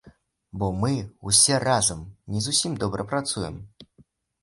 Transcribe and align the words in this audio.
Бо 0.59 0.69
мы, 0.83 0.91
усе 1.33 1.59
разам, 1.67 2.01
не 2.35 2.45
зусім 2.49 2.81
добра 2.85 3.09
працуем. 3.15 3.65